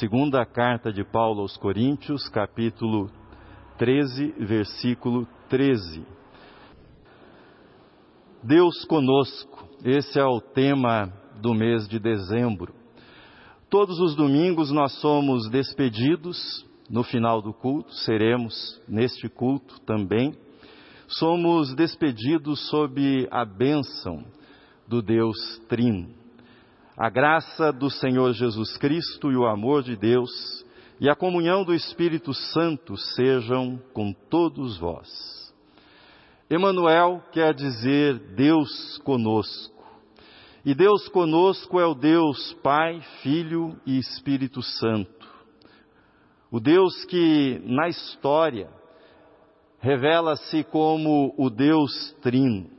[0.00, 3.08] Segunda carta de Paulo aos Coríntios, capítulo
[3.78, 6.04] 13, versículo 13.
[8.42, 12.74] Deus conosco, esse é o tema do mês de dezembro.
[13.70, 20.34] Todos os domingos nós somos despedidos no final do culto, seremos neste culto também.
[21.06, 24.24] Somos despedidos sob a bênção
[24.88, 25.36] do Deus
[25.68, 26.23] Trino.
[26.96, 30.30] A graça do Senhor Jesus Cristo e o amor de Deus
[31.00, 35.52] e a comunhão do Espírito Santo sejam com todos vós.
[36.48, 39.74] Emanuel quer dizer Deus conosco.
[40.64, 45.28] E Deus conosco é o Deus Pai, Filho e Espírito Santo.
[46.48, 48.70] O Deus que na história
[49.80, 52.73] revela-se como o Deus Trino.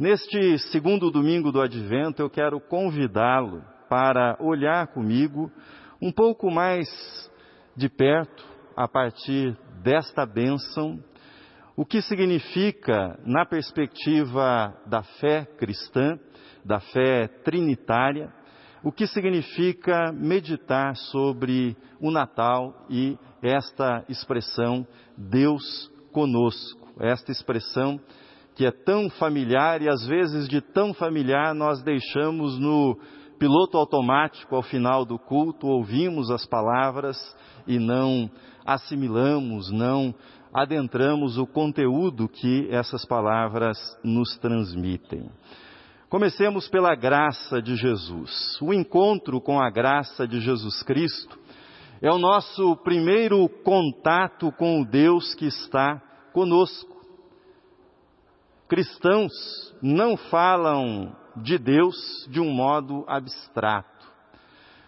[0.00, 5.52] Neste segundo domingo do Advento, eu quero convidá-lo para olhar comigo
[6.00, 6.88] um pouco mais
[7.76, 8.42] de perto,
[8.74, 10.98] a partir desta bênção,
[11.76, 16.18] o que significa, na perspectiva da fé cristã,
[16.64, 18.32] da fé trinitária,
[18.82, 28.00] o que significa meditar sobre o Natal e esta expressão Deus conosco, esta expressão
[28.60, 32.94] que é tão familiar e às vezes de tão familiar nós deixamos no
[33.38, 37.16] piloto automático ao final do culto, ouvimos as palavras
[37.66, 38.30] e não
[38.66, 40.14] assimilamos, não
[40.52, 45.30] adentramos o conteúdo que essas palavras nos transmitem.
[46.10, 48.60] Comecemos pela graça de Jesus.
[48.60, 51.38] O encontro com a graça de Jesus Cristo
[52.02, 55.98] é o nosso primeiro contato com o Deus que está
[56.34, 56.89] conosco.
[58.70, 59.32] Cristãos
[59.82, 61.96] não falam de Deus
[62.30, 64.06] de um modo abstrato.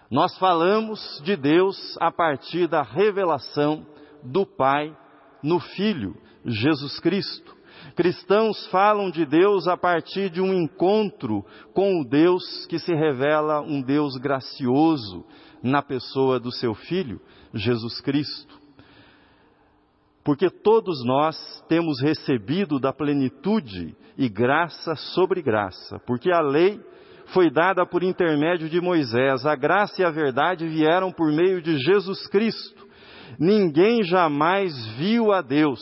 [0.08, 3.84] Nós falamos de Deus a partir da revelação
[4.22, 4.96] do Pai
[5.42, 7.56] no Filho, Jesus Cristo.
[7.96, 11.44] Cristãos falam de Deus a partir de um encontro
[11.74, 15.26] com o Deus que se revela um Deus gracioso
[15.60, 17.20] na pessoa do seu Filho,
[17.52, 18.61] Jesus Cristo.
[20.24, 21.36] Porque todos nós
[21.68, 26.80] temos recebido da plenitude e graça sobre graça, porque a lei
[27.26, 31.78] foi dada por intermédio de Moisés, a graça e a verdade vieram por meio de
[31.78, 32.86] Jesus Cristo.
[33.38, 35.80] Ninguém jamais viu a Deus,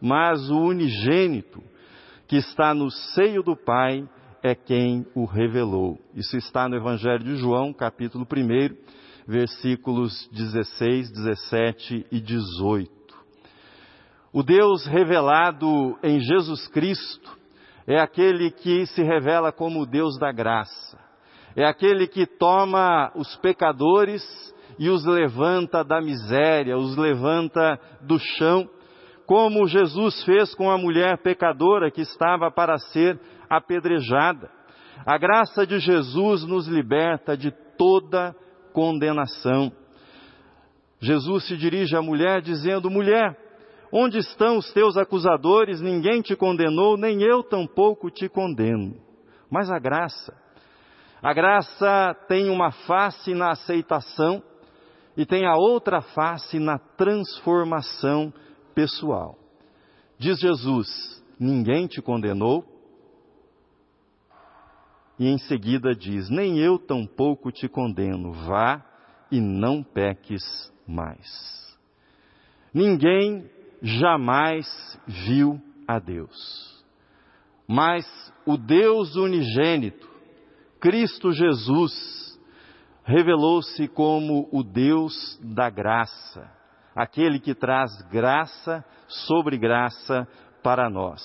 [0.00, 1.60] mas o unigênito
[2.28, 4.08] que está no seio do Pai
[4.42, 5.98] é quem o revelou.
[6.14, 8.76] Isso está no Evangelho de João, capítulo 1,
[9.26, 12.99] versículos 16, 17 e 18.
[14.32, 17.36] O Deus revelado em Jesus Cristo
[17.84, 20.96] é aquele que se revela como o Deus da graça.
[21.56, 24.22] É aquele que toma os pecadores
[24.78, 28.70] e os levanta da miséria, os levanta do chão,
[29.26, 33.18] como Jesus fez com a mulher pecadora que estava para ser
[33.48, 34.48] apedrejada.
[35.04, 38.32] A graça de Jesus nos liberta de toda
[38.72, 39.72] condenação.
[41.00, 43.49] Jesus se dirige à mulher dizendo: Mulher,
[43.92, 45.80] Onde estão os teus acusadores?
[45.80, 48.94] Ninguém te condenou, nem eu tampouco te condeno.
[49.50, 50.32] Mas a graça,
[51.20, 54.42] a graça tem uma face na aceitação
[55.16, 58.32] e tem a outra face na transformação
[58.74, 59.36] pessoal.
[60.18, 62.64] Diz Jesus: Ninguém te condenou.
[65.18, 68.32] E em seguida diz: Nem eu tampouco te condeno.
[68.32, 68.84] Vá
[69.32, 71.26] e não peques mais.
[72.72, 73.50] Ninguém
[73.82, 74.66] jamais
[75.06, 76.84] viu a Deus.
[77.66, 78.06] Mas
[78.44, 80.08] o Deus unigênito,
[80.80, 82.38] Cristo Jesus,
[83.04, 86.50] revelou-se como o Deus da graça,
[86.94, 90.26] aquele que traz graça sobre graça
[90.62, 91.20] para nós.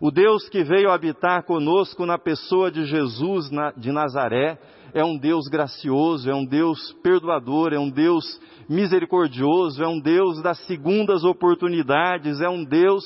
[0.00, 4.58] O Deus que veio habitar conosco na pessoa de Jesus de Nazaré
[4.94, 8.24] é um Deus gracioso, é um Deus perdoador, é um Deus
[8.68, 13.04] misericordioso, é um Deus das segundas oportunidades, é um Deus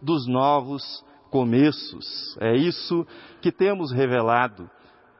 [0.00, 0.82] dos novos
[1.30, 2.36] começos.
[2.40, 3.06] É isso
[3.40, 4.70] que temos revelado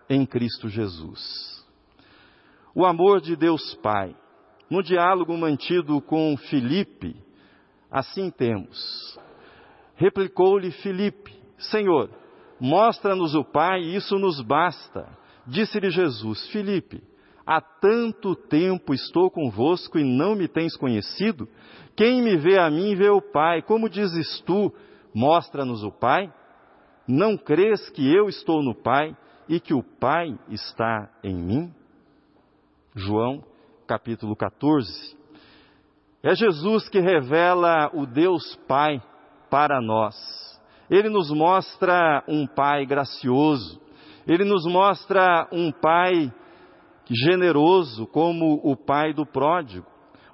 [0.08, 1.66] em Cristo Jesus.
[2.74, 4.14] O amor de Deus Pai.
[4.70, 7.16] No diálogo mantido com Filipe,
[7.90, 9.18] assim temos.
[9.96, 12.10] Replicou-lhe Filipe: Senhor,
[12.60, 15.17] mostra-nos o Pai, e isso nos basta.
[15.48, 17.02] Disse-lhe Jesus: Filipe,
[17.50, 21.48] Há tanto tempo estou convosco e não me tens conhecido?
[21.96, 23.62] Quem me vê a mim vê o Pai.
[23.62, 24.70] Como dizes tu,
[25.14, 26.30] mostra-nos o Pai?
[27.08, 29.16] Não crês que eu estou no Pai
[29.48, 31.74] e que o Pai está em mim?
[32.94, 33.42] João,
[33.86, 35.16] capítulo 14.
[36.22, 39.02] É Jesus que revela o Deus Pai
[39.48, 40.14] para nós.
[40.90, 43.80] Ele nos mostra um Pai gracioso,
[44.28, 46.30] ele nos mostra um Pai
[47.10, 49.86] generoso, como o Pai do pródigo.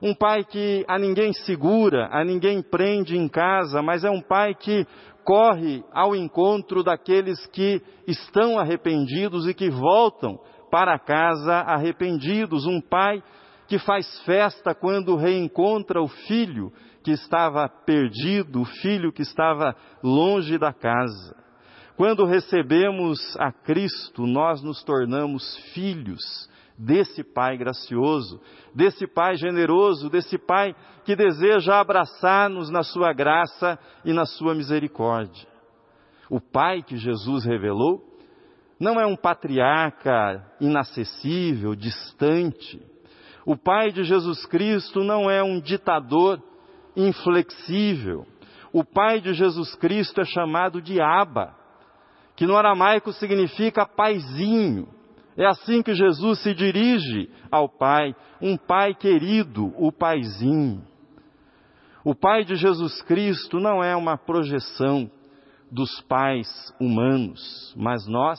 [0.02, 4.55] Um pai que a ninguém segura, a ninguém prende em casa, mas é um pai
[4.55, 4.87] que
[5.25, 10.38] corre ao encontro daqueles que estão arrependidos e que voltam
[10.70, 12.67] para casa arrependidos.
[12.67, 13.23] Um pai
[13.67, 16.70] que faz festa quando reencontra o filho
[17.02, 21.44] que estava perdido, o filho que estava longe da casa.
[21.96, 28.41] Quando recebemos a Cristo, nós nos tornamos filhos desse Pai gracioso,
[28.75, 30.75] desse Pai generoso, desse Pai
[31.05, 35.46] que deseja abraçar-nos na sua graça e na sua misericórdia.
[36.29, 38.02] O Pai que Jesus revelou
[38.81, 42.82] não é um patriarca inacessível, distante.
[43.46, 46.43] O Pai de Jesus Cristo não é um ditador
[46.96, 48.26] inflexível.
[48.73, 51.55] O Pai de Jesus Cristo é chamado de Abba,
[52.36, 54.88] que no aramaico significa paizinho
[55.36, 60.82] é assim que Jesus se dirige ao Pai, um Pai querido, o Paizinho.
[62.04, 65.10] O Pai de Jesus Cristo não é uma projeção
[65.70, 66.48] dos pais
[66.78, 68.38] humanos, mas nós,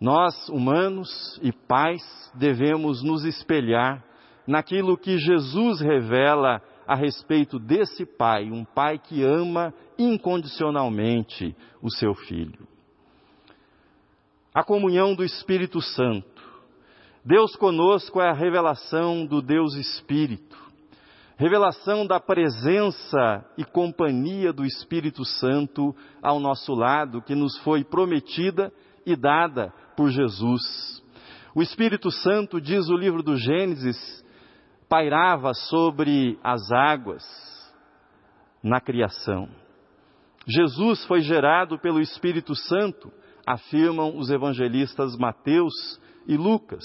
[0.00, 2.02] nós humanos e pais,
[2.34, 4.04] devemos nos espelhar
[4.46, 12.14] naquilo que Jesus revela a respeito desse Pai, um Pai que ama incondicionalmente o seu
[12.14, 12.66] filho
[14.56, 16.42] a comunhão do Espírito Santo.
[17.22, 20.56] Deus conosco é a revelação do Deus Espírito,
[21.36, 28.72] revelação da presença e companhia do Espírito Santo ao nosso lado, que nos foi prometida
[29.04, 31.02] e dada por Jesus.
[31.54, 34.24] O Espírito Santo, diz o livro do Gênesis,
[34.88, 37.24] pairava sobre as águas
[38.62, 39.48] na criação.
[40.46, 43.12] Jesus foi gerado pelo Espírito Santo
[43.46, 46.84] afirmam os evangelistas Mateus e Lucas.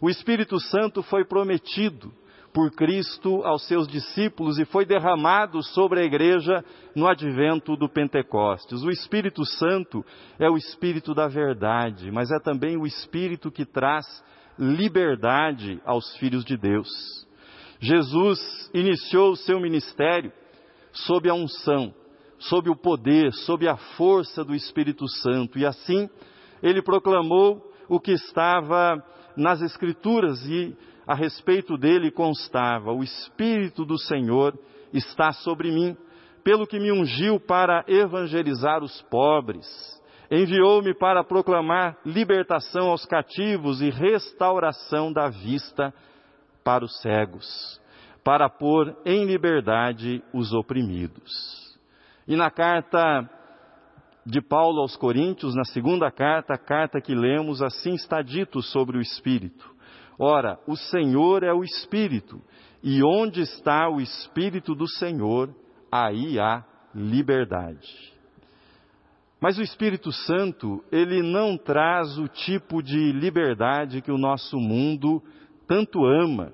[0.00, 2.12] O Espírito Santo foi prometido
[2.52, 8.82] por Cristo aos seus discípulos e foi derramado sobre a igreja no advento do Pentecostes.
[8.82, 10.04] O Espírito Santo
[10.38, 14.06] é o Espírito da verdade, mas é também o Espírito que traz
[14.58, 17.25] liberdade aos filhos de Deus.
[17.78, 20.32] Jesus iniciou o seu ministério
[20.92, 21.94] sob a unção
[22.38, 25.58] sob o poder, sob a força do Espírito Santo.
[25.58, 26.08] E assim,
[26.62, 29.02] ele proclamou o que estava
[29.36, 30.76] nas Escrituras e
[31.06, 34.58] a respeito dele constava: O Espírito do Senhor
[34.92, 35.96] está sobre mim,
[36.42, 39.66] pelo que me ungiu para evangelizar os pobres.
[40.28, 45.94] Enviou-me para proclamar libertação aos cativos e restauração da vista
[46.66, 47.80] para os cegos,
[48.24, 51.30] para pôr em liberdade os oprimidos.
[52.26, 53.30] E na carta
[54.26, 58.98] de Paulo aos Coríntios, na segunda carta, a carta que lemos, assim está dito sobre
[58.98, 59.72] o Espírito.
[60.18, 62.42] Ora, o Senhor é o Espírito,
[62.82, 65.54] e onde está o Espírito do Senhor,
[65.92, 68.12] aí há liberdade.
[69.40, 75.22] Mas o Espírito Santo, ele não traz o tipo de liberdade que o nosso mundo
[75.66, 76.52] tanto ama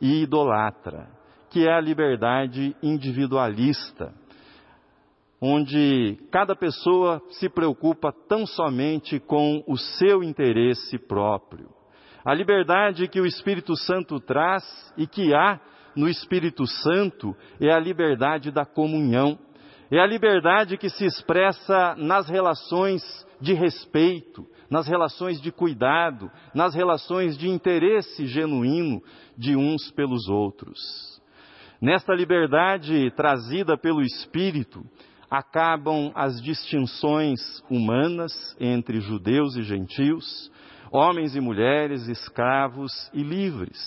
[0.00, 1.08] e idolatra,
[1.50, 4.12] que é a liberdade individualista
[5.46, 11.68] onde cada pessoa se preocupa tão somente com o seu interesse próprio.
[12.24, 14.64] A liberdade que o Espírito Santo traz
[14.96, 15.60] e que há
[15.94, 19.38] no Espírito Santo é a liberdade da comunhão.
[19.90, 23.02] É a liberdade que se expressa nas relações
[23.38, 29.00] de respeito, nas relações de cuidado, nas relações de interesse genuíno
[29.38, 30.80] de uns pelos outros.
[31.80, 34.84] Nesta liberdade trazida pelo Espírito,
[35.30, 37.38] acabam as distinções
[37.70, 40.50] humanas entre judeus e gentios,
[40.90, 43.78] homens e mulheres, escravos e livres.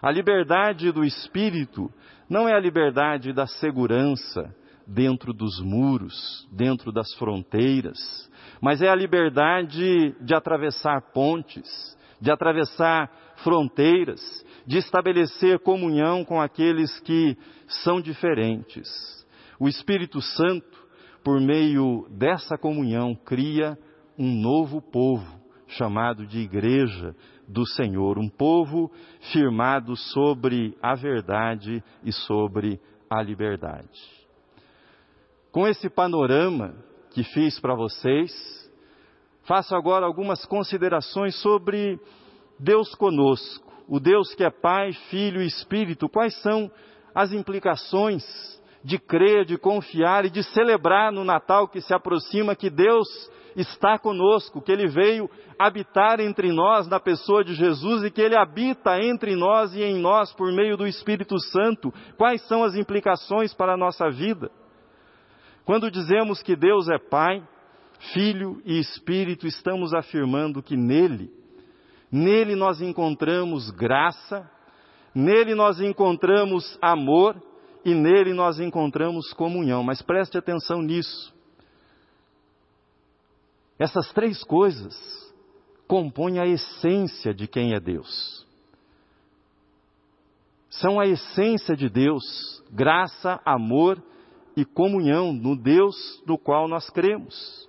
[0.00, 1.92] A liberdade do espírito
[2.30, 4.54] não é a liberdade da segurança
[4.86, 8.27] dentro dos muros, dentro das fronteiras,
[8.60, 14.20] mas é a liberdade de atravessar pontes, de atravessar fronteiras,
[14.66, 17.36] de estabelecer comunhão com aqueles que
[17.66, 19.18] são diferentes
[19.58, 20.86] o Espírito Santo,
[21.24, 23.76] por meio dessa comunhão, cria
[24.16, 27.14] um novo povo, chamado de Igreja
[27.46, 28.90] do Senhor, um povo
[29.32, 34.00] firmado sobre a verdade e sobre a liberdade.
[35.50, 36.74] Com esse panorama
[37.10, 38.32] que fiz para vocês,
[39.44, 41.98] faço agora algumas considerações sobre
[42.58, 46.70] Deus conosco, o Deus que é Pai, Filho e Espírito, quais são
[47.14, 48.22] as implicações
[48.84, 53.08] de crer, de confiar e de celebrar no Natal que se aproxima que Deus
[53.56, 58.36] está conosco, que Ele veio habitar entre nós na pessoa de Jesus e que Ele
[58.36, 61.92] habita entre nós e em nós por meio do Espírito Santo.
[62.16, 64.50] Quais são as implicações para a nossa vida?
[65.68, 67.46] Quando dizemos que Deus é Pai,
[68.14, 71.30] Filho e Espírito, estamos afirmando que nele,
[72.10, 74.50] nele nós encontramos graça,
[75.14, 77.36] nele nós encontramos amor
[77.84, 79.82] e nele nós encontramos comunhão.
[79.84, 81.34] Mas preste atenção nisso.
[83.78, 84.96] Essas três coisas
[85.86, 88.46] compõem a essência de quem é Deus.
[90.70, 92.24] São a essência de Deus,
[92.70, 94.17] graça, amor e
[94.64, 95.96] comunhão no Deus
[96.26, 97.68] do qual nós cremos.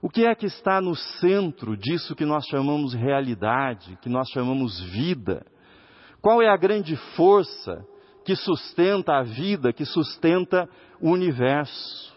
[0.00, 4.80] O que é que está no centro disso que nós chamamos realidade, que nós chamamos
[4.90, 5.46] vida?
[6.20, 7.86] Qual é a grande força
[8.24, 10.68] que sustenta a vida, que sustenta
[11.00, 12.12] o universo?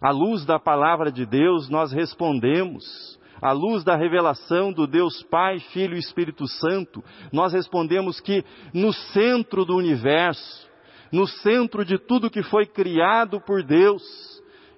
[0.00, 3.18] À luz da palavra de Deus, nós respondemos.
[3.40, 8.92] À luz da revelação do Deus Pai, Filho e Espírito Santo, nós respondemos que no
[8.92, 10.67] centro do universo,
[11.12, 14.02] no centro de tudo que foi criado por Deus,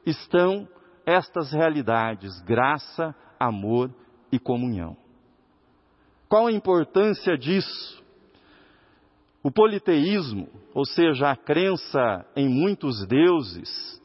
[0.06, 0.68] estão
[1.04, 3.92] estas realidades: graça, amor
[4.30, 4.96] e comunhão.
[6.28, 8.00] Qual a importância disso?
[9.42, 14.00] O politeísmo, ou seja, a crença em muitos deuses,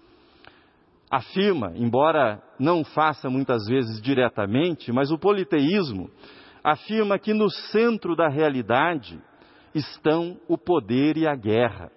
[1.11, 6.09] afirma, embora não faça muitas vezes diretamente, mas o politeísmo
[6.63, 9.21] afirma que no centro da realidade
[9.73, 11.91] estão o poder e a guerra.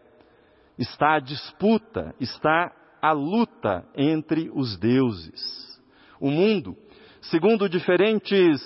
[0.79, 5.81] Está a disputa, está a luta entre os deuses.
[6.21, 6.77] O mundo,
[7.23, 8.61] segundo diferentes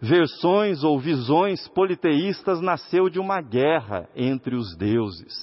[0.00, 5.34] versões ou visões politeístas, nasceu de uma guerra entre os deuses.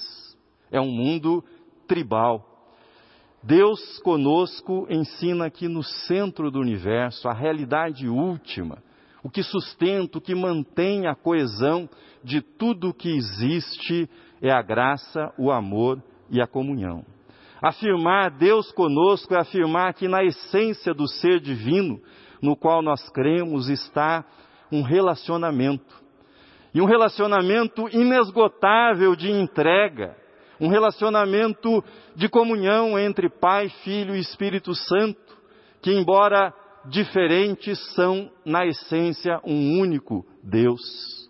[0.70, 1.44] É um mundo
[1.86, 2.48] tribal.
[3.42, 8.78] Deus conosco ensina que no centro do universo, a realidade última,
[9.22, 11.88] o que sustenta, o que mantém a coesão
[12.22, 14.08] de tudo que existe
[14.42, 17.04] é a graça, o amor e a comunhão.
[17.62, 22.00] Afirmar Deus conosco é afirmar que na essência do ser divino,
[22.42, 24.24] no qual nós cremos, está
[24.70, 26.02] um relacionamento.
[26.74, 30.16] E um relacionamento inesgotável de entrega,
[30.58, 31.84] um relacionamento
[32.16, 35.20] de comunhão entre Pai, Filho e Espírito Santo,
[35.80, 36.52] que, embora
[36.86, 41.21] diferentes, são, na essência, um único Deus.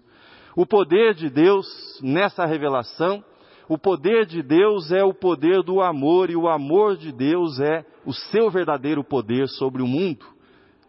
[0.54, 1.66] O poder de Deus
[2.02, 3.24] nessa revelação,
[3.68, 7.84] o poder de Deus é o poder do amor, e o amor de Deus é
[8.04, 10.26] o seu verdadeiro poder sobre o mundo.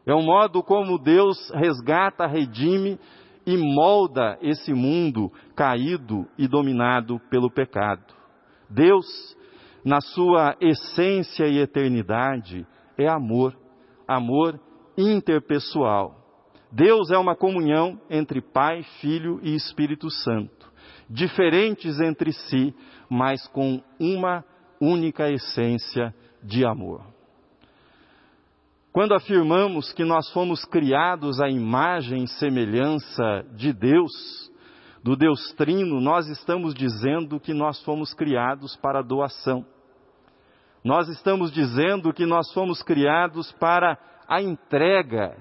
[0.05, 2.99] É o modo como Deus resgata, redime
[3.45, 8.13] e molda esse mundo caído e dominado pelo pecado.
[8.69, 9.05] Deus,
[9.85, 12.65] na sua essência e eternidade,
[12.97, 13.55] é amor,
[14.07, 14.59] amor
[14.97, 16.22] interpessoal.
[16.73, 20.71] Deus é uma comunhão entre Pai, Filho e Espírito Santo,
[21.07, 22.73] diferentes entre si,
[23.07, 24.43] mas com uma
[24.81, 26.11] única essência
[26.41, 27.05] de amor.
[28.91, 34.11] Quando afirmamos que nós fomos criados à imagem e semelhança de Deus,
[35.03, 39.63] do Deus Trino, nós estamos dizendo que nós fomos criados para doação.
[40.83, 43.95] Nós estamos dizendo que nós fomos criados para
[44.27, 45.37] a entrega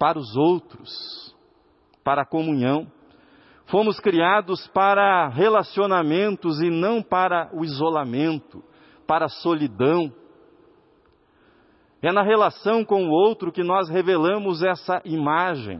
[0.00, 1.36] para os outros,
[2.02, 2.90] para a comunhão.
[3.66, 8.64] Fomos criados para relacionamentos e não para o isolamento,
[9.06, 10.10] para a solidão.
[12.00, 15.78] É na relação com o outro que nós revelamos essa imagem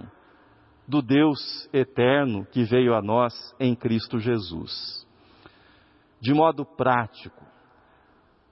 [0.86, 5.08] do Deus eterno que veio a nós em Cristo Jesus.
[6.20, 7.42] De modo prático,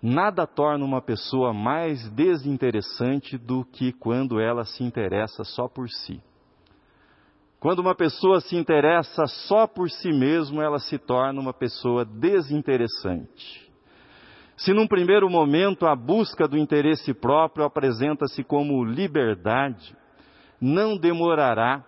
[0.03, 6.21] nada torna uma pessoa mais desinteressante do que quando ela se interessa só por si.
[7.61, 13.69] Quando uma pessoa se interessa só por si mesmo, ela se torna uma pessoa desinteressante.
[14.57, 19.97] Se num primeiro momento a busca do interesse próprio apresenta-se como liberdade,
[20.61, 21.85] não demorará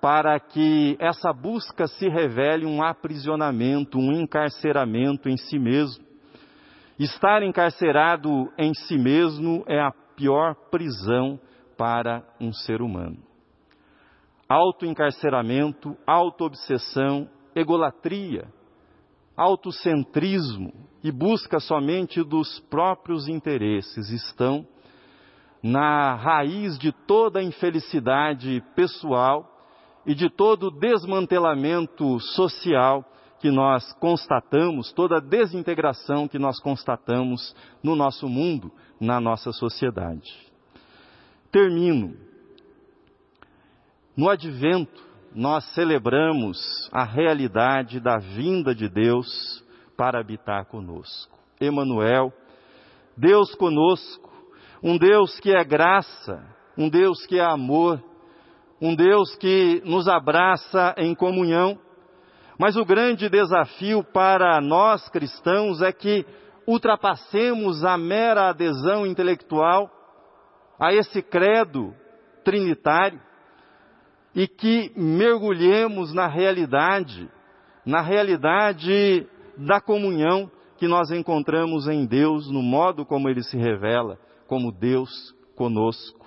[0.00, 6.11] para que essa busca se revele um aprisionamento, um encarceramento em si mesmo.
[6.98, 11.40] Estar encarcerado em si mesmo é a pior prisão
[11.76, 13.18] para um ser humano.
[14.48, 18.46] Autoencarceramento, autoobsessão, egolatria,
[19.36, 20.72] autocentrismo
[21.02, 24.66] e busca somente dos próprios interesses estão
[25.62, 29.48] na raiz de toda a infelicidade pessoal
[30.04, 33.04] e de todo o desmantelamento social
[33.42, 38.70] que nós constatamos, toda a desintegração que nós constatamos no nosso mundo,
[39.00, 40.32] na nossa sociedade.
[41.50, 42.16] Termino.
[44.16, 45.02] No advento,
[45.34, 49.64] nós celebramos a realidade da vinda de Deus
[49.96, 51.36] para habitar conosco.
[51.60, 52.32] Emanuel,
[53.16, 54.30] Deus conosco,
[54.80, 56.40] um Deus que é graça,
[56.78, 58.00] um Deus que é amor,
[58.80, 61.76] um Deus que nos abraça em comunhão
[62.62, 66.24] mas o grande desafio para nós cristãos é que
[66.64, 69.90] ultrapassemos a mera adesão intelectual
[70.78, 71.92] a esse credo
[72.44, 73.20] trinitário
[74.32, 77.28] e que mergulhemos na realidade,
[77.84, 79.26] na realidade
[79.58, 85.10] da comunhão que nós encontramos em Deus, no modo como ele se revela, como Deus
[85.56, 86.24] conosco.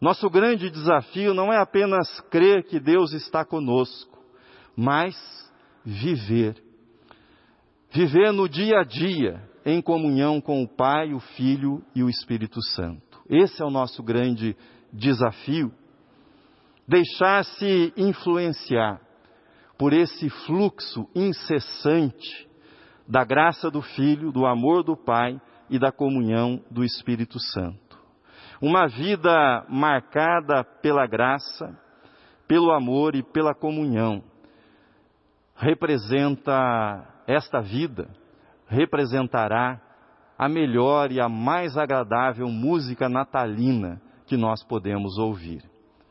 [0.00, 4.15] Nosso grande desafio não é apenas crer que Deus está conosco,
[4.76, 5.16] mas
[5.84, 6.62] viver.
[7.90, 12.60] Viver no dia a dia, em comunhão com o Pai, o Filho e o Espírito
[12.74, 13.22] Santo.
[13.28, 14.54] Esse é o nosso grande
[14.92, 15.72] desafio.
[16.86, 19.00] Deixar-se influenciar
[19.78, 22.46] por esse fluxo incessante
[23.08, 25.40] da graça do Filho, do amor do Pai
[25.70, 27.98] e da comunhão do Espírito Santo.
[28.60, 31.78] Uma vida marcada pela graça,
[32.46, 34.22] pelo amor e pela comunhão
[35.56, 38.08] representa esta vida,
[38.68, 39.80] representará
[40.38, 45.62] a melhor e a mais agradável música natalina que nós podemos ouvir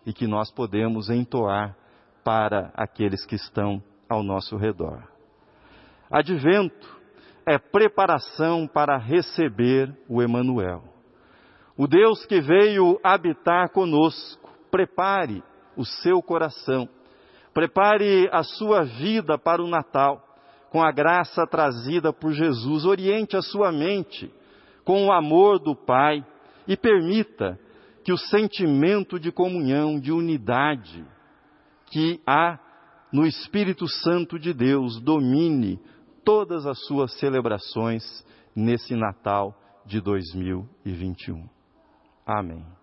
[0.06, 1.76] e que nós podemos entoar
[2.24, 5.04] para aqueles que estão ao nosso redor.
[6.10, 6.96] Advento
[7.46, 10.84] é preparação para receber o Emanuel.
[11.78, 15.44] O Deus que veio habitar conosco, prepare
[15.76, 16.90] o seu coração
[17.56, 20.22] Prepare a sua vida para o Natal
[20.70, 22.84] com a graça trazida por Jesus.
[22.84, 24.30] Oriente a sua mente
[24.84, 26.22] com o amor do Pai
[26.68, 27.58] e permita
[28.04, 31.06] que o sentimento de comunhão, de unidade
[31.86, 32.60] que há
[33.10, 35.80] no Espírito Santo de Deus domine
[36.26, 38.04] todas as suas celebrações
[38.54, 41.48] nesse Natal de 2021.
[42.26, 42.75] Amém.